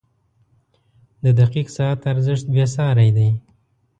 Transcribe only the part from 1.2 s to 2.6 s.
•د دقیق ساعت ارزښت